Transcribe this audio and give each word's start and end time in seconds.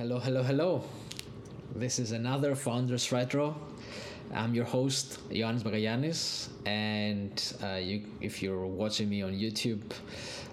Hello, 0.00 0.18
hello, 0.18 0.42
hello. 0.42 0.82
This 1.76 1.98
is 1.98 2.12
another 2.12 2.54
Founders 2.54 3.12
Retro. 3.12 3.54
I'm 4.32 4.54
your 4.54 4.64
host, 4.64 5.18
Ioannis 5.28 5.62
Bagayanis, 5.62 6.48
and 6.64 7.36
uh, 7.62 7.74
you, 7.74 8.06
if 8.22 8.42
you're 8.42 8.64
watching 8.64 9.10
me 9.10 9.20
on 9.20 9.32
YouTube, 9.32 9.82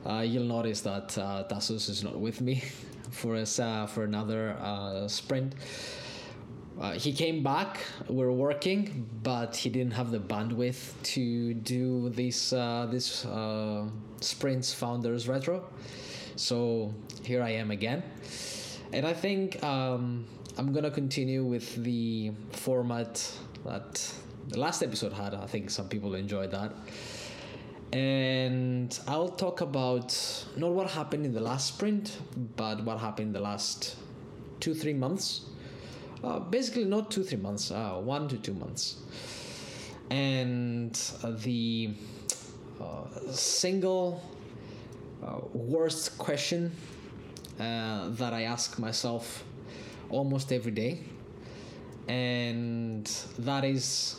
uh, 0.05 0.19
you'll 0.19 0.43
notice 0.43 0.81
that 0.81 1.17
uh, 1.17 1.45
Tassos 1.49 1.87
is 1.87 2.03
not 2.03 2.19
with 2.19 2.41
me 2.41 2.61
for 3.11 3.37
us 3.37 3.57
uh, 3.57 3.85
for 3.85 4.03
another 4.03 4.57
uh, 4.59 5.07
sprint. 5.07 5.55
Uh, 6.77 6.91
he 6.91 7.13
came 7.13 7.41
back. 7.41 7.79
We're 8.09 8.33
working, 8.33 9.07
but 9.23 9.55
he 9.55 9.69
didn't 9.69 9.93
have 9.93 10.11
the 10.11 10.19
bandwidth 10.19 10.91
to 11.13 11.53
do 11.53 12.09
this 12.09 12.51
uh, 12.51 12.85
this 12.91 13.25
sprints 14.19 14.73
founders 14.73 15.29
retro. 15.29 15.63
So 16.35 16.93
here 17.23 17.41
I 17.41 17.51
am 17.51 17.71
again, 17.71 18.03
and 18.93 19.05
I 19.05 19.13
think 19.13 19.63
um, 19.63 20.25
I'm 20.57 20.73
gonna 20.73 20.91
continue 20.91 21.43
with 21.43 21.83
the 21.83 22.31
format 22.51 23.31
that 23.65 24.13
the 24.49 24.59
last 24.59 24.81
episode 24.81 25.13
had. 25.13 25.33
I 25.33 25.45
think 25.45 25.69
some 25.69 25.89
people 25.89 26.15
enjoyed 26.15 26.51
that. 26.51 26.73
And 27.93 28.97
I'll 29.07 29.29
talk 29.29 29.61
about 29.61 30.13
not 30.57 30.71
what 30.71 30.89
happened 30.89 31.25
in 31.25 31.33
the 31.33 31.39
last 31.39 31.67
sprint, 31.67 32.17
but 32.55 32.83
what 32.83 32.99
happened 32.99 33.27
in 33.27 33.33
the 33.33 33.39
last 33.39 33.95
two, 34.59 34.73
three 34.73 34.93
months. 34.93 35.45
Uh, 36.23 36.39
basically, 36.39 36.85
not 36.85 37.11
two, 37.11 37.23
three 37.23 37.37
months, 37.37 37.71
uh, 37.71 37.91
one 37.93 38.27
to 38.27 38.37
two 38.37 38.53
months. 38.53 38.97
And 40.09 40.93
the 41.23 41.91
uh, 42.81 43.31
single 43.31 44.23
uh, 45.23 45.39
worst 45.53 46.17
question 46.17 46.71
uh, 47.59 48.09
that 48.09 48.33
I 48.33 48.43
ask 48.43 48.79
myself 48.79 49.43
almost 50.09 50.51
every 50.51 50.71
day 50.71 50.99
and 52.07 53.05
that 53.39 53.65
is 53.65 54.15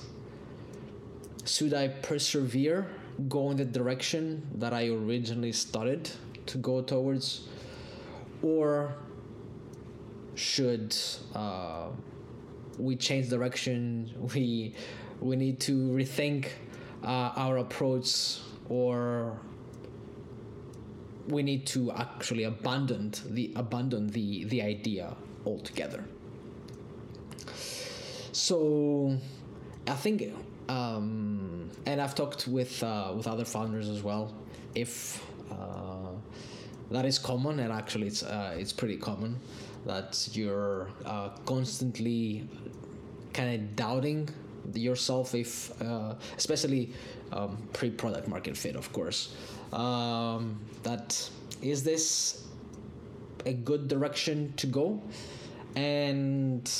should 1.48 1.72
I 1.72 1.88
persevere, 1.88 2.86
go 3.28 3.50
in 3.50 3.56
the 3.56 3.64
direction 3.64 4.46
that 4.56 4.72
I 4.74 4.88
originally 4.88 5.52
started 5.52 6.10
to 6.46 6.58
go 6.58 6.82
towards, 6.82 7.48
or 8.42 8.94
should 10.34 10.94
uh, 11.34 11.86
we 12.78 12.96
change 12.96 13.28
direction? 13.28 14.12
We 14.34 14.74
we 15.20 15.36
need 15.36 15.58
to 15.60 15.72
rethink 15.72 16.48
uh, 17.02 17.32
our 17.34 17.58
approach, 17.58 18.38
or 18.68 19.40
we 21.28 21.42
need 21.42 21.66
to 21.66 21.92
actually 21.92 22.44
abandon 22.44 23.12
the 23.26 23.52
abandon 23.56 24.08
the 24.08 24.44
the 24.44 24.62
idea 24.62 25.14
altogether. 25.44 26.04
So, 28.32 29.18
I 29.86 29.94
think, 29.94 30.32
um, 30.68 31.70
and 31.86 32.00
I've 32.00 32.14
talked 32.14 32.46
with 32.46 32.82
uh, 32.82 33.12
with 33.16 33.26
other 33.26 33.44
founders 33.44 33.88
as 33.88 34.02
well. 34.02 34.34
If 34.74 35.24
uh, 35.50 36.12
that 36.90 37.04
is 37.04 37.18
common, 37.18 37.60
and 37.60 37.72
actually 37.72 38.06
it's 38.06 38.22
uh, 38.22 38.56
it's 38.58 38.72
pretty 38.72 38.96
common 38.96 39.38
that 39.86 40.28
you're 40.32 40.88
uh, 41.04 41.30
constantly 41.44 42.48
kind 43.32 43.54
of 43.54 43.76
doubting 43.76 44.28
yourself 44.74 45.34
if 45.34 45.80
uh, 45.82 46.14
especially 46.36 46.92
um, 47.32 47.56
pre-product 47.72 48.28
market 48.28 48.56
fit 48.56 48.76
of 48.76 48.92
course 48.92 49.34
um, 49.72 50.60
that 50.82 51.28
is 51.62 51.82
this 51.84 52.46
a 53.46 53.52
good 53.52 53.88
direction 53.88 54.52
to 54.56 54.66
go? 54.66 55.02
And 55.76 56.70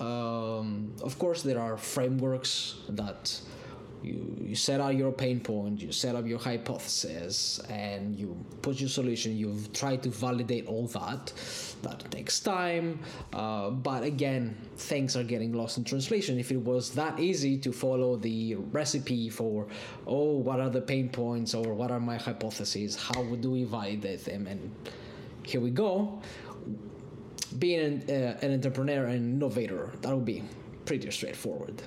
um, 0.00 0.92
of 1.02 1.18
course 1.18 1.42
there 1.42 1.60
are 1.60 1.76
frameworks 1.76 2.76
that 2.88 3.40
you, 4.02 4.36
you 4.40 4.54
set 4.54 4.80
out 4.80 4.94
your 4.94 5.12
pain 5.12 5.40
point 5.40 5.80
you 5.80 5.92
set 5.92 6.14
up 6.14 6.26
your 6.26 6.38
hypothesis 6.38 7.60
and 7.68 8.16
you 8.16 8.36
put 8.62 8.80
your 8.80 8.88
solution. 8.88 9.36
You've 9.36 9.72
tried 9.72 10.02
to 10.04 10.10
validate 10.10 10.66
all 10.66 10.86
that. 10.88 11.32
That 11.82 12.10
takes 12.10 12.40
time. 12.40 13.00
Uh, 13.32 13.70
but 13.70 14.02
again 14.02 14.56
things 14.76 15.16
are 15.16 15.24
getting 15.24 15.52
lost 15.52 15.78
in 15.78 15.84
translation. 15.84 16.38
If 16.38 16.50
it 16.52 16.58
was 16.58 16.90
that 16.92 17.18
easy 17.18 17.58
to 17.58 17.72
follow 17.72 18.16
the 18.16 18.56
recipe 18.72 19.28
for 19.28 19.66
oh 20.06 20.36
what 20.36 20.60
are 20.60 20.70
the 20.70 20.80
pain 20.80 21.08
points 21.08 21.54
or 21.54 21.74
what 21.74 21.90
are 21.90 22.00
my 22.00 22.16
hypotheses? 22.16 22.96
How 22.96 23.22
do 23.22 23.50
we 23.50 23.64
validate 23.64 24.24
them? 24.24 24.46
And 24.46 24.74
here 25.42 25.60
we 25.60 25.70
go. 25.70 26.20
Being 27.58 27.80
an, 27.80 28.04
uh, 28.08 28.38
an 28.42 28.52
entrepreneur 28.54 29.06
and 29.06 29.34
innovator 29.34 29.92
that 30.02 30.14
would 30.14 30.24
be 30.24 30.42
pretty 30.84 31.10
straightforward 31.10 31.82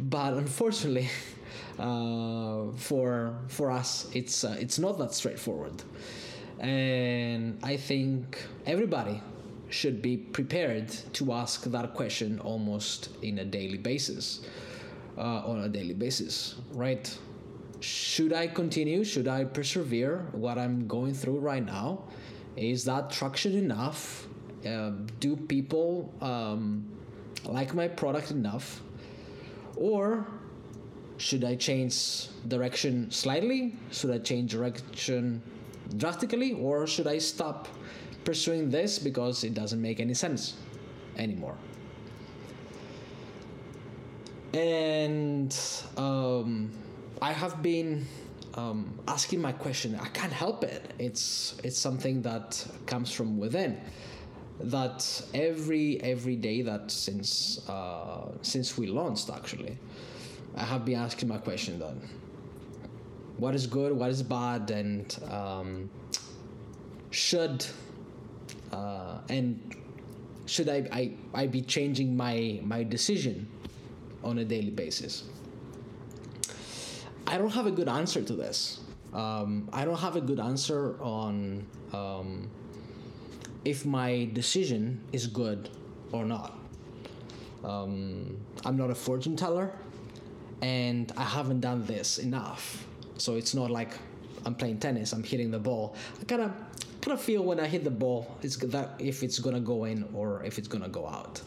but 0.00 0.34
unfortunately 0.34 1.08
uh, 1.78 2.66
for 2.76 3.34
for 3.48 3.70
us 3.70 4.08
it's 4.12 4.44
uh, 4.44 4.56
it's 4.60 4.78
not 4.78 4.98
that 4.98 5.14
straightforward. 5.14 5.82
And 6.60 7.58
i 7.62 7.76
think 7.76 8.44
everybody 8.66 9.22
should 9.70 10.02
be 10.02 10.16
prepared 10.16 10.88
to 11.12 11.32
ask 11.32 11.64
that 11.64 11.94
question 11.94 12.40
almost 12.40 13.10
in 13.22 13.38
a 13.38 13.44
daily 13.44 13.76
basis 13.78 14.40
uh, 15.16 15.42
on 15.46 15.60
a 15.60 15.68
daily 15.68 15.94
basis 15.94 16.56
right? 16.72 17.16
Should 17.80 18.32
i 18.32 18.48
continue? 18.48 19.04
Should 19.04 19.28
i 19.28 19.44
persevere? 19.44 20.26
What 20.32 20.58
i'm 20.58 20.88
going 20.88 21.14
through 21.14 21.38
right 21.38 21.64
now 21.64 22.02
is 22.56 22.84
that 22.86 23.10
traction 23.10 23.56
enough? 23.56 24.26
Uh, 24.66 24.90
do 25.20 25.36
people 25.36 26.12
um, 26.20 26.84
like 27.44 27.72
my 27.74 27.86
product 27.86 28.32
enough 28.32 28.82
or 29.78 30.26
should 31.18 31.44
I 31.44 31.56
change 31.56 32.28
direction 32.46 33.10
slightly? 33.10 33.74
Should 33.90 34.10
I 34.10 34.18
change 34.18 34.52
direction 34.52 35.42
drastically? 35.96 36.52
Or 36.52 36.86
should 36.86 37.06
I 37.06 37.18
stop 37.18 37.68
pursuing 38.24 38.70
this 38.70 38.98
because 38.98 39.44
it 39.44 39.54
doesn't 39.54 39.80
make 39.80 40.00
any 40.00 40.14
sense 40.14 40.54
anymore? 41.16 41.56
And 44.52 45.56
um, 45.96 46.70
I 47.20 47.32
have 47.32 47.62
been 47.62 48.06
um, 48.54 48.98
asking 49.06 49.40
my 49.40 49.52
question. 49.52 49.98
I 50.00 50.08
can't 50.08 50.32
help 50.32 50.64
it. 50.64 50.92
It's 50.98 51.56
it's 51.62 51.78
something 51.78 52.22
that 52.22 52.66
comes 52.86 53.12
from 53.12 53.38
within. 53.38 53.78
That 54.60 55.22
every 55.34 56.00
every 56.02 56.36
day 56.36 56.62
that 56.62 56.90
since 56.90 57.60
uh, 57.68 58.32
since 58.42 58.76
we 58.76 58.88
launched 58.88 59.30
actually, 59.30 59.78
I 60.56 60.64
have 60.64 60.84
been 60.84 60.98
asking 60.98 61.28
my 61.28 61.38
question 61.38 61.78
then. 61.78 62.08
What 63.36 63.54
is 63.54 63.68
good? 63.68 63.92
What 63.92 64.10
is 64.10 64.22
bad? 64.22 64.70
And 64.70 65.16
um, 65.30 65.90
should 67.10 67.64
uh, 68.72 69.18
and 69.28 69.76
should 70.46 70.68
I, 70.68 70.88
I 70.92 71.12
I 71.34 71.46
be 71.46 71.62
changing 71.62 72.16
my 72.16 72.60
my 72.64 72.82
decision 72.82 73.46
on 74.24 74.38
a 74.38 74.44
daily 74.44 74.70
basis? 74.70 75.24
I 77.28 77.38
don't 77.38 77.52
have 77.52 77.66
a 77.66 77.70
good 77.70 77.88
answer 77.88 78.22
to 78.22 78.32
this. 78.32 78.80
Um, 79.12 79.68
I 79.72 79.84
don't 79.84 79.98
have 79.98 80.16
a 80.16 80.20
good 80.20 80.40
answer 80.40 80.96
on 81.00 81.66
um, 81.92 82.50
if 83.68 83.84
my 83.84 84.30
decision 84.32 84.98
is 85.12 85.26
good 85.26 85.68
or 86.10 86.24
not. 86.24 86.58
Um, 87.62 88.38
I'm 88.64 88.78
not 88.78 88.90
a 88.90 88.94
fortune 88.94 89.36
teller, 89.36 89.70
and 90.62 91.12
I 91.18 91.24
haven't 91.24 91.60
done 91.60 91.84
this 91.84 92.16
enough. 92.16 92.86
So 93.18 93.36
it's 93.36 93.54
not 93.54 93.70
like 93.70 93.92
I'm 94.46 94.54
playing 94.54 94.78
tennis. 94.78 95.12
I'm 95.12 95.22
hitting 95.22 95.50
the 95.50 95.58
ball. 95.58 95.94
I 96.18 96.24
kind 96.24 96.42
of 96.42 96.52
kind 97.02 97.12
of 97.12 97.20
feel 97.20 97.42
when 97.44 97.60
I 97.60 97.66
hit 97.66 97.84
the 97.84 97.90
ball, 97.90 98.38
it's 98.42 98.56
that 98.56 98.94
if 98.98 99.22
it's 99.22 99.38
gonna 99.38 99.60
go 99.60 99.84
in 99.84 100.08
or 100.14 100.42
if 100.44 100.56
it's 100.58 100.68
gonna 100.68 100.88
go 100.88 101.06
out. 101.06 101.42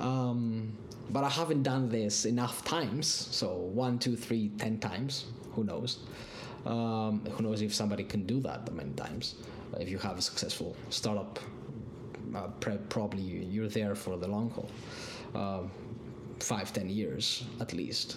Um, 0.00 0.72
but 1.10 1.22
I 1.22 1.30
haven't 1.30 1.62
done 1.62 1.88
this 1.88 2.24
enough 2.24 2.64
times. 2.64 3.06
So 3.06 3.48
one, 3.84 3.98
two, 3.98 4.16
three, 4.16 4.50
ten 4.58 4.78
times. 4.80 5.26
Who 5.54 5.62
knows? 5.62 6.00
Um, 6.66 7.24
who 7.30 7.42
knows 7.42 7.62
if 7.62 7.74
somebody 7.74 8.04
can 8.04 8.26
do 8.26 8.40
that 8.40 8.72
many 8.72 8.90
times? 8.92 9.36
If 9.78 9.88
you 9.88 9.98
have 9.98 10.18
a 10.18 10.22
successful 10.22 10.76
startup, 10.90 11.38
uh, 12.34 12.48
pre- 12.60 12.78
probably 12.88 13.22
you're 13.22 13.68
there 13.68 13.94
for 13.94 14.16
the 14.16 14.26
long 14.28 14.50
haul, 14.50 14.70
um, 15.34 15.70
five, 16.40 16.72
ten 16.72 16.88
years 16.88 17.44
at 17.60 17.72
least, 17.72 18.16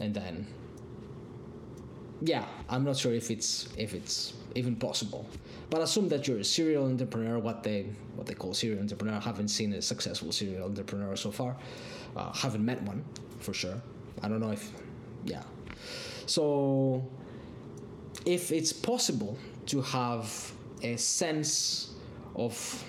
and 0.00 0.14
then. 0.14 0.46
Yeah, 2.24 2.44
I'm 2.68 2.84
not 2.84 2.96
sure 2.96 3.12
if 3.12 3.32
it's 3.32 3.68
if 3.76 3.94
it's 3.94 4.34
even 4.54 4.76
possible, 4.76 5.26
but 5.70 5.80
assume 5.80 6.08
that 6.10 6.28
you're 6.28 6.38
a 6.38 6.44
serial 6.44 6.86
entrepreneur. 6.86 7.40
What 7.40 7.64
they 7.64 7.86
what 8.14 8.26
they 8.26 8.34
call 8.34 8.54
serial 8.54 8.78
entrepreneur. 8.80 9.16
I 9.16 9.20
haven't 9.20 9.48
seen 9.48 9.72
a 9.72 9.82
successful 9.82 10.30
serial 10.32 10.64
entrepreneur 10.64 11.16
so 11.16 11.30
far. 11.30 11.56
Uh, 12.16 12.32
haven't 12.32 12.64
met 12.64 12.80
one 12.82 13.04
for 13.40 13.54
sure. 13.54 13.80
I 14.22 14.28
don't 14.28 14.40
know 14.40 14.50
if, 14.50 14.70
yeah. 15.24 15.42
So, 16.26 17.04
if 18.24 18.52
it's 18.52 18.72
possible 18.72 19.36
to 19.66 19.80
have 19.82 20.52
a 20.82 20.96
sense 20.96 21.94
of 22.34 22.84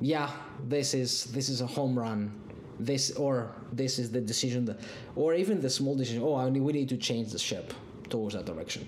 yeah, 0.00 0.30
this 0.68 0.94
is 0.94 1.24
this 1.24 1.48
is 1.48 1.60
a 1.60 1.66
home 1.66 1.98
run. 1.98 2.32
This 2.80 3.10
or 3.12 3.50
this 3.72 3.98
is 3.98 4.12
the 4.12 4.20
decision 4.20 4.64
that, 4.66 4.78
or 5.16 5.34
even 5.34 5.60
the 5.60 5.70
small 5.70 5.96
decision. 5.96 6.22
Oh, 6.22 6.36
I 6.36 6.48
need, 6.48 6.62
we 6.62 6.72
need 6.72 6.88
to 6.90 6.96
change 6.96 7.32
the 7.32 7.38
ship 7.38 7.74
towards 8.08 8.34
that 8.34 8.46
direction. 8.46 8.86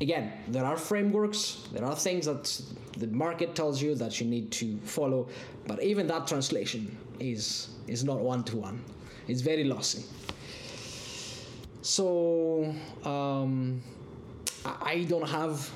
Again, 0.00 0.32
there 0.48 0.64
are 0.64 0.76
frameworks. 0.76 1.68
There 1.72 1.84
are 1.84 1.96
things 1.96 2.26
that 2.26 2.60
the 2.98 3.06
market 3.06 3.54
tells 3.54 3.80
you 3.80 3.94
that 3.94 4.20
you 4.20 4.26
need 4.26 4.50
to 4.52 4.76
follow, 4.80 5.28
but 5.66 5.82
even 5.82 6.06
that 6.08 6.26
translation 6.26 6.96
is 7.20 7.70
is 7.86 8.04
not 8.04 8.20
one 8.20 8.44
to 8.44 8.56
one. 8.58 8.84
It's 9.28 9.40
very 9.40 9.64
lossy. 9.64 10.04
So 11.80 12.74
um, 13.04 13.82
I 14.64 15.04
don't 15.08 15.28
have 15.28 15.70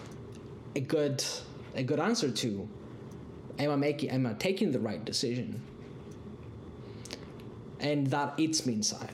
a 0.74 0.80
good 0.80 1.24
a 1.74 1.82
good 1.82 2.00
answer 2.00 2.30
to 2.30 2.68
am 3.58 3.70
I 3.70 3.76
making 3.76 4.10
am 4.10 4.26
I 4.26 4.34
taking 4.34 4.72
the 4.72 4.80
right 4.80 5.04
decision? 5.04 5.60
And 7.80 8.06
that 8.08 8.34
eats 8.38 8.64
me 8.64 8.74
inside. 8.74 9.12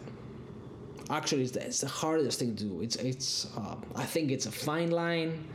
Actually, 1.11 1.43
it's 1.43 1.53
the, 1.53 1.67
it's 1.67 1.81
the 1.81 1.89
hardest 1.89 2.39
thing 2.39 2.55
to 2.57 2.65
do. 2.65 2.81
It's 2.81 2.97
it's 2.97 3.49
uh, 3.57 3.77
I 3.97 4.05
think 4.05 4.31
it's 4.31 4.47
a 4.47 4.53
fine 4.53 4.91
line 4.91 5.47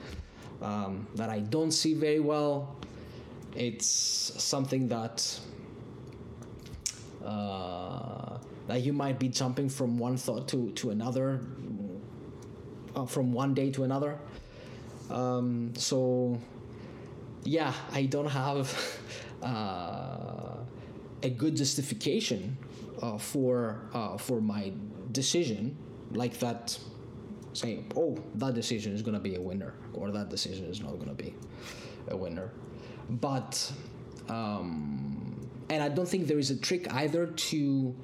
um, 0.61 1.07
that 1.15 1.29
I 1.29 1.39
don't 1.39 1.71
see 1.71 1.93
very 1.93 2.19
well. 2.19 2.75
It's 3.55 3.87
something 3.87 4.87
that 4.89 5.39
uh, 7.25 8.37
that 8.67 8.81
you 8.81 8.93
might 8.93 9.19
be 9.19 9.29
jumping 9.29 9.69
from 9.69 9.97
one 9.97 10.17
thought 10.17 10.47
to 10.49 10.71
to 10.71 10.91
another, 10.91 11.41
uh, 12.97 13.05
from 13.05 13.31
one 13.31 13.53
day 13.53 13.71
to 13.71 13.83
another. 13.83 14.17
Um, 15.09 15.73
so 15.75 16.39
yeah, 17.43 17.73
I 17.93 18.03
don't 18.03 18.27
have 18.29 18.67
uh, 19.43 20.57
a 21.23 21.29
good 21.29 21.55
justification 21.55 22.57
uh, 23.01 23.17
for 23.17 23.79
uh, 23.93 24.17
for 24.17 24.41
my 24.41 24.73
decision 25.11 25.77
like 26.11 26.39
that. 26.39 26.77
Saying, 27.53 27.91
oh, 27.95 28.15
that 28.35 28.53
decision 28.53 28.93
is 28.93 29.01
gonna 29.01 29.19
be 29.19 29.35
a 29.35 29.41
winner, 29.41 29.73
or 29.93 30.11
that 30.11 30.29
decision 30.29 30.65
is 30.65 30.79
not 30.81 30.99
gonna 30.99 31.15
be 31.15 31.33
a 32.09 32.15
winner, 32.15 32.51
but 33.09 33.71
um, 34.29 35.49
and 35.69 35.81
I 35.81 35.89
don't 35.89 36.07
think 36.07 36.27
there 36.27 36.37
is 36.37 36.51
a 36.51 36.55
trick 36.55 36.93
either 36.93 37.25
to 37.25 37.95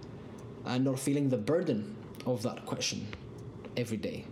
uh, 0.65 0.77
not 0.79 0.97
feeling 0.97 1.29
the 1.29 1.37
burden 1.37 1.95
of 2.25 2.41
that 2.43 2.65
question 2.65 3.05
every 3.77 3.97
day. 3.97 4.25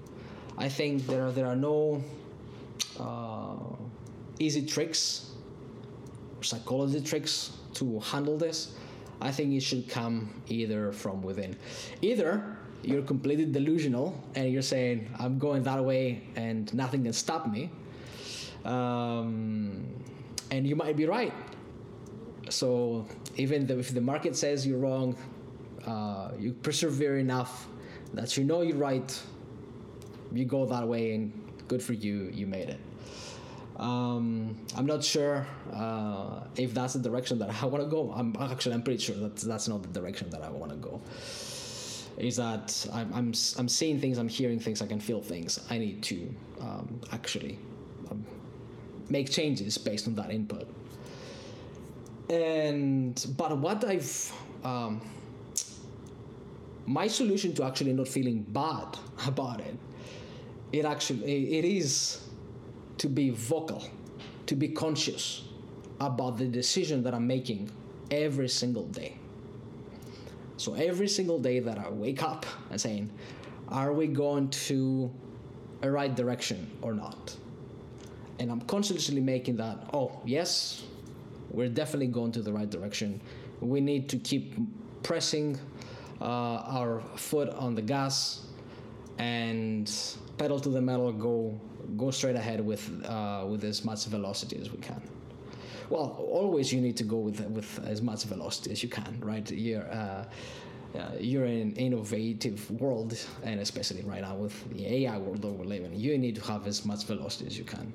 I 0.57 0.69
think 0.69 1.07
there 1.07 1.27
are 1.27 1.31
there 1.31 1.47
are 1.47 1.55
no 1.55 2.03
uh, 2.99 3.55
easy 4.39 4.65
tricks, 4.65 5.31
psychology 6.41 7.01
tricks 7.01 7.51
to 7.75 7.99
handle 7.99 8.37
this. 8.37 8.75
I 9.21 9.31
think 9.31 9.53
it 9.53 9.61
should 9.61 9.87
come 9.87 10.41
either 10.47 10.91
from 10.91 11.21
within. 11.21 11.55
Either 12.01 12.57
you're 12.83 13.03
completely 13.03 13.45
delusional 13.45 14.19
and 14.35 14.51
you're 14.51 14.63
saying, 14.63 15.09
I'm 15.19 15.37
going 15.37 15.63
that 15.63 15.83
way 15.83 16.23
and 16.35 16.73
nothing 16.73 17.03
can 17.03 17.13
stop 17.13 17.47
me. 17.47 17.69
Um, 18.65 19.85
and 20.49 20.67
you 20.67 20.75
might 20.75 20.97
be 20.97 21.05
right. 21.05 21.33
So 22.49 23.07
even 23.37 23.69
if 23.69 23.93
the 23.93 24.01
market 24.01 24.35
says 24.35 24.65
you're 24.65 24.79
wrong, 24.79 25.15
uh, 25.85 26.31
you 26.39 26.53
persevere 26.53 27.17
enough 27.17 27.67
that 28.13 28.35
you 28.37 28.43
know 28.43 28.61
you're 28.61 28.77
right, 28.77 29.19
you 30.33 30.45
go 30.45 30.65
that 30.65 30.87
way, 30.87 31.13
and 31.13 31.31
good 31.67 31.81
for 31.81 31.93
you, 31.93 32.29
you 32.33 32.47
made 32.47 32.69
it. 32.69 32.79
Um, 33.77 34.57
I'm 34.77 34.85
not 34.85 35.03
sure 35.03 35.47
uh, 35.73 36.41
if 36.55 36.73
that's 36.73 36.93
the 36.93 36.99
direction 36.99 37.39
that 37.39 37.49
I 37.49 37.65
want 37.65 37.83
to 37.83 37.89
go. 37.89 38.11
I'm 38.11 38.35
actually 38.39 38.75
I'm 38.75 38.83
pretty 38.83 39.01
sure 39.03 39.15
that 39.15 39.37
that's 39.37 39.67
not 39.67 39.81
the 39.81 39.99
direction 39.99 40.29
that 40.29 40.43
I 40.43 40.49
want 40.49 40.71
to 40.71 40.77
go. 40.77 41.01
Is 42.17 42.35
that 42.35 42.85
I'm, 42.93 43.11
I'm 43.13 43.33
I'm 43.57 43.67
seeing 43.67 43.99
things, 43.99 44.17
I'm 44.19 44.27
hearing 44.27 44.59
things, 44.59 44.81
I 44.81 44.85
can 44.85 44.99
feel 44.99 45.21
things. 45.21 45.59
I 45.69 45.79
need 45.79 46.03
to 46.03 46.35
um, 46.59 47.01
actually 47.11 47.57
um, 48.11 48.23
make 49.09 49.31
changes 49.31 49.77
based 49.77 50.07
on 50.07 50.15
that 50.15 50.29
input. 50.29 50.67
And 52.29 53.25
but 53.35 53.57
what 53.57 53.83
I've 53.83 54.31
um, 54.63 55.01
my 56.85 57.07
solution 57.07 57.53
to 57.55 57.63
actually 57.63 57.93
not 57.93 58.07
feeling 58.07 58.43
bad 58.43 58.97
about 59.25 59.61
it, 59.61 59.75
it 60.71 60.85
actually 60.85 61.57
it 61.57 61.65
is 61.65 62.21
to 62.97 63.07
be 63.07 63.29
vocal, 63.31 63.83
to 64.45 64.55
be 64.55 64.67
conscious 64.67 65.43
about 65.99 66.37
the 66.37 66.45
decision 66.45 67.03
that 67.03 67.13
I'm 67.13 67.27
making 67.27 67.71
every 68.09 68.49
single 68.49 68.85
day. 68.87 69.17
So 70.57 70.73
every 70.75 71.07
single 71.07 71.39
day 71.39 71.59
that 71.59 71.79
I 71.79 71.89
wake 71.89 72.21
up 72.21 72.45
and 72.69 72.79
saying, 72.79 73.09
are 73.69 73.93
we 73.93 74.07
going 74.07 74.49
to 74.49 75.11
a 75.81 75.89
right 75.89 76.13
direction 76.15 76.69
or 76.81 76.93
not? 76.93 77.35
And 78.37 78.51
I'm 78.51 78.61
consciously 78.61 79.21
making 79.21 79.57
that, 79.57 79.89
oh, 79.93 80.19
yes, 80.25 80.83
we're 81.49 81.69
definitely 81.69 82.07
going 82.07 82.31
to 82.33 82.41
the 82.41 82.53
right 82.53 82.69
direction. 82.69 83.21
We 83.59 83.81
need 83.81 84.09
to 84.09 84.17
keep 84.17 84.55
pressing 85.03 85.59
uh, 86.19 86.25
our 86.25 87.01
foot 87.15 87.49
on 87.49 87.75
the 87.75 87.81
gas 87.81 88.45
and 89.17 89.91
pedal 90.37 90.59
to 90.59 90.69
the 90.69 90.81
metal, 90.81 91.11
go 91.11 91.59
go 91.97 92.11
straight 92.11 92.35
ahead 92.35 92.65
with 92.65 92.89
uh, 93.05 93.45
with 93.47 93.63
as 93.63 93.83
much 93.83 94.05
velocity 94.05 94.59
as 94.59 94.71
we 94.71 94.77
can. 94.77 95.01
Well, 95.89 96.15
always 96.17 96.71
you 96.71 96.79
need 96.79 96.97
to 96.97 97.03
go 97.03 97.17
with 97.17 97.39
with 97.49 97.79
as 97.85 98.01
much 98.01 98.23
velocity 98.23 98.71
as 98.71 98.81
you 98.83 98.89
can, 98.89 99.19
right? 99.21 99.49
You're 99.51 99.89
uh, 99.91 100.25
uh, 100.97 101.11
you're 101.19 101.45
in 101.45 101.61
an 101.61 101.75
innovative 101.75 102.69
world, 102.71 103.17
and 103.43 103.59
especially 103.59 104.01
right 104.03 104.21
now 104.21 104.35
with 104.35 104.55
the 104.73 105.05
AI 105.05 105.17
world 105.17 105.41
that 105.41 105.47
we're 105.47 105.65
living, 105.65 105.93
you 105.95 106.17
need 106.17 106.35
to 106.35 106.41
have 106.41 106.67
as 106.67 106.85
much 106.85 107.05
velocity 107.05 107.45
as 107.47 107.57
you 107.57 107.63
can. 107.63 107.93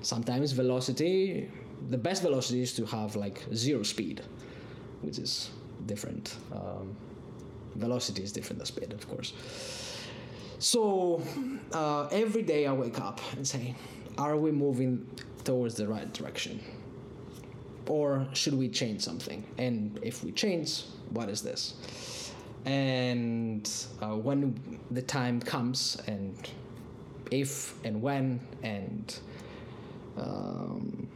Sometimes 0.00 0.52
velocity, 0.52 1.50
the 1.90 1.98
best 1.98 2.22
velocity 2.22 2.62
is 2.62 2.74
to 2.74 2.86
have 2.86 3.16
like 3.16 3.44
zero 3.54 3.82
speed, 3.82 4.22
which 5.02 5.18
is 5.18 5.50
different. 5.86 6.36
Um, 6.52 6.96
velocity 7.74 8.22
is 8.22 8.32
different 8.32 8.58
than 8.58 8.66
speed, 8.66 8.92
of 8.92 9.08
course. 9.08 9.32
So 10.64 11.20
uh, 11.74 12.08
every 12.10 12.40
day 12.40 12.66
I 12.66 12.72
wake 12.72 12.98
up 12.98 13.20
and 13.36 13.46
say, 13.46 13.74
are 14.16 14.34
we 14.34 14.50
moving 14.50 15.06
towards 15.44 15.74
the 15.74 15.86
right 15.86 16.10
direction? 16.10 16.58
Or 17.86 18.26
should 18.32 18.54
we 18.54 18.70
change 18.70 19.02
something? 19.02 19.44
And 19.58 19.98
if 20.00 20.24
we 20.24 20.32
change, 20.32 20.84
what 21.10 21.28
is 21.28 21.42
this? 21.42 22.32
And 22.64 23.70
uh, 24.00 24.16
when 24.16 24.58
the 24.90 25.02
time 25.02 25.38
comes, 25.38 25.98
and 26.06 26.34
if 27.30 27.74
and 27.84 28.00
when, 28.00 28.40
and 28.62 29.20
um, 30.16 31.06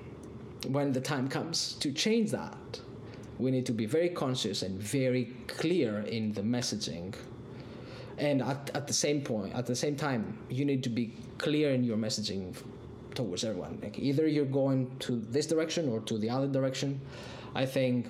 when 0.66 0.92
the 0.92 1.00
time 1.00 1.26
comes 1.26 1.72
to 1.80 1.90
change 1.90 2.32
that, 2.32 2.80
we 3.38 3.50
need 3.50 3.64
to 3.64 3.72
be 3.72 3.86
very 3.86 4.10
conscious 4.10 4.60
and 4.60 4.78
very 4.78 5.32
clear 5.46 6.00
in 6.00 6.34
the 6.34 6.42
messaging 6.42 7.14
and 8.18 8.42
at, 8.42 8.70
at 8.74 8.86
the 8.86 8.92
same 8.92 9.20
point 9.22 9.54
at 9.54 9.66
the 9.66 9.76
same 9.76 9.96
time 9.96 10.38
you 10.48 10.64
need 10.64 10.82
to 10.82 10.90
be 10.90 11.14
clear 11.38 11.70
in 11.70 11.84
your 11.84 11.96
messaging 11.96 12.54
towards 13.14 13.44
everyone. 13.44 13.78
Like 13.82 13.98
either 13.98 14.26
you're 14.26 14.52
going 14.64 14.96
to 15.00 15.20
this 15.36 15.46
direction 15.46 15.88
or 15.88 16.00
to 16.00 16.18
the 16.18 16.30
other 16.30 16.46
direction. 16.46 17.00
I 17.54 17.66
think 17.66 18.06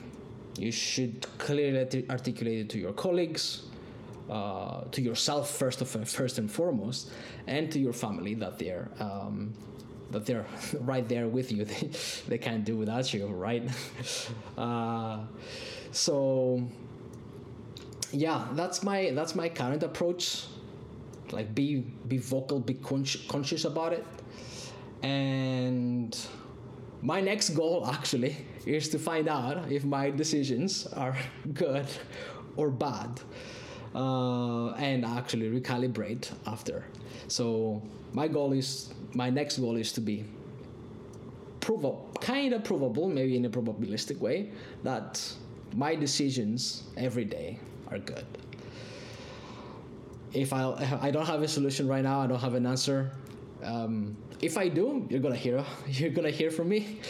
you 0.59 0.73
should 0.73 1.27
clearly 1.38 2.05
articulate 2.11 2.59
it 2.59 2.69
to 2.71 2.79
your 2.79 2.93
colleagues 2.93 3.62
uh, 4.29 4.83
to 4.91 5.00
yourself 5.00 5.50
first 5.50 5.81
of 5.81 5.88
first 5.88 6.38
and 6.38 6.50
foremost 6.50 7.11
and 7.47 7.73
to 7.73 7.79
your 7.79 7.95
family 7.95 8.35
that 8.35 8.59
they're 8.59 8.88
um, 9.00 9.55
that 10.11 10.27
they're 10.27 10.47
right 10.81 11.07
there 11.09 11.29
with 11.29 11.53
you. 11.53 11.65
They, 11.73 11.91
they 12.29 12.38
can't 12.38 12.65
do 12.65 12.77
without 12.77 13.12
you 13.15 13.27
right? 13.27 13.65
Uh, 14.59 15.21
so 15.93 16.61
yeah, 18.12 18.47
that's 18.53 18.83
my 18.83 19.11
that's 19.15 19.35
my 19.35 19.49
current 19.49 19.83
approach. 19.83 20.47
Like 21.31 21.55
be 21.55 21.85
be 22.09 22.19
vocal, 22.19 22.61
be 22.61 22.75
consci- 22.75 23.27
conscious 23.29 23.65
about 23.65 23.93
it, 23.93 24.07
and 25.03 26.17
my 27.03 27.21
next 27.21 27.50
goal 27.50 27.87
actually 27.87 28.37
is 28.67 28.88
to 28.91 28.99
find 28.99 29.29
out 29.29 29.71
if 29.71 29.85
my 29.85 30.11
decisions 30.11 30.87
are 30.95 31.17
good 31.55 31.87
or 32.57 32.71
bad, 32.71 33.21
uh, 33.95 34.71
and 34.73 35.05
actually 35.05 35.50
recalibrate 35.50 36.31
after. 36.47 36.85
So 37.29 37.83
my 38.12 38.27
goal 38.27 38.53
is 38.53 38.93
my 39.15 39.29
next 39.31 39.59
goal 39.59 39.77
is 39.77 39.93
to 39.93 40.00
be 40.00 40.25
provable, 41.61 42.09
kind 42.21 42.55
of 42.55 42.65
provable, 42.65 43.09
maybe 43.09 43.37
in 43.37 43.45
a 43.45 43.50
probabilistic 43.50 44.19
way, 44.19 44.50
that 44.83 45.21
my 45.75 45.95
decisions 45.95 46.85
every 46.97 47.25
day 47.25 47.59
are 47.90 47.99
good. 47.99 48.26
If 50.33 50.52
I 50.52 50.99
I 51.02 51.11
don't 51.11 51.26
have 51.26 51.42
a 51.42 51.49
solution 51.49 51.88
right 51.88 52.02
now, 52.02 52.21
I 52.21 52.26
don't 52.26 52.40
have 52.40 52.54
an 52.54 52.66
answer. 52.66 53.11
um, 53.64 54.16
if 54.40 54.57
I 54.59 54.68
do, 54.68 55.07
you're 55.11 55.21
gonna 55.21 55.37
hear 55.37 55.64
you're 55.88 56.11
gonna 56.11 56.30
hear 56.30 56.50
from 56.50 56.68
me. 56.68 57.00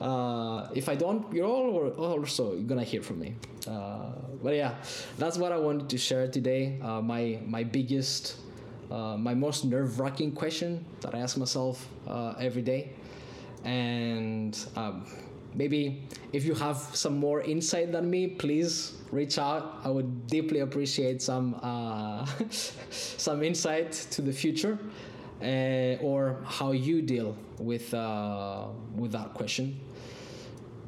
Uh, 0.00 0.68
if 0.74 0.88
I 0.88 0.96
don't, 0.96 1.32
you're 1.32 1.46
all 1.46 1.90
also 1.96 2.56
gonna 2.60 2.84
hear 2.84 3.02
from 3.02 3.20
me. 3.20 3.34
Uh, 3.68 4.10
but 4.42 4.54
yeah, 4.56 4.74
that's 5.18 5.38
what 5.38 5.52
I 5.52 5.58
wanted 5.58 5.88
to 5.90 5.98
share 5.98 6.26
today. 6.28 6.78
Uh, 6.82 7.00
my 7.00 7.38
my 7.46 7.62
biggest, 7.64 8.36
uh, 8.90 9.16
my 9.16 9.34
most 9.34 9.64
nerve 9.64 10.00
wracking 10.00 10.32
question 10.32 10.84
that 11.02 11.14
I 11.14 11.20
ask 11.20 11.36
myself 11.36 11.86
uh, 12.08 12.34
every 12.40 12.62
day, 12.62 12.90
and 13.64 14.58
um, 14.76 15.06
maybe 15.54 16.02
if 16.32 16.44
you 16.44 16.54
have 16.54 16.76
some 16.76 17.18
more 17.18 17.42
insight 17.42 17.92
than 17.92 18.08
me, 18.10 18.26
please 18.26 18.98
reach 19.10 19.38
out. 19.38 19.80
I 19.84 19.90
would 19.90 20.26
deeply 20.26 20.60
appreciate 20.60 21.22
some 21.22 21.58
uh, 21.62 22.26
some 22.90 23.42
insight 23.42 23.92
to 24.12 24.22
the 24.22 24.32
future 24.32 24.78
uh, 25.42 25.96
or 26.00 26.38
how 26.44 26.72
you 26.72 27.02
deal 27.02 27.36
with 27.58 27.92
uh, 27.94 28.66
with 28.96 29.12
that 29.12 29.34
question. 29.34 29.78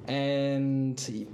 And 0.07 1.27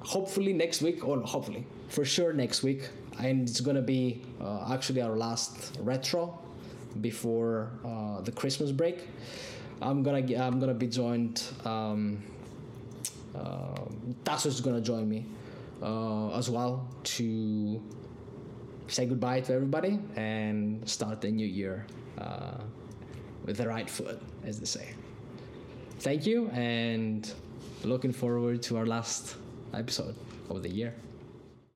hopefully 0.00 0.52
next 0.52 0.82
week, 0.82 1.06
or 1.06 1.20
hopefully 1.20 1.66
for 1.88 2.04
sure 2.04 2.32
next 2.32 2.62
week, 2.62 2.88
and 3.18 3.48
it's 3.48 3.60
gonna 3.60 3.82
be 3.82 4.22
uh, 4.40 4.72
actually 4.72 5.02
our 5.02 5.16
last 5.16 5.78
retro 5.80 6.38
before 7.00 7.70
uh, 7.84 8.20
the 8.22 8.32
Christmas 8.32 8.72
break. 8.72 9.08
I'm 9.82 10.02
gonna 10.02 10.24
I'm 10.36 10.58
gonna 10.58 10.74
be 10.74 10.86
joined. 10.86 11.42
Um, 11.64 12.22
uh, 13.38 14.36
is 14.46 14.60
gonna 14.60 14.80
join 14.80 15.08
me 15.08 15.24
uh, 15.82 16.36
as 16.36 16.50
well 16.50 16.88
to 17.04 17.80
say 18.88 19.06
goodbye 19.06 19.40
to 19.40 19.52
everybody 19.52 19.98
and 20.14 20.88
start 20.88 21.20
the 21.20 21.30
new 21.30 21.46
year 21.46 21.86
uh, 22.18 22.58
with 23.44 23.56
the 23.56 23.66
right 23.66 23.88
foot, 23.88 24.20
as 24.44 24.58
they 24.58 24.66
say. 24.66 24.88
Thank 26.00 26.26
you, 26.26 26.48
and 26.50 27.30
looking 27.84 28.12
forward 28.12 28.62
to 28.64 28.76
our 28.76 28.86
last 28.86 29.36
episode 29.74 30.14
of 30.50 30.62
the 30.62 30.68
year. 30.68 30.94